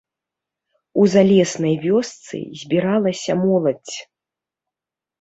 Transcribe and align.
У 1.01 1.05
залеснай 1.15 1.75
вёсцы 1.85 2.37
збіралася 2.65 3.33
моладзь. 3.45 3.97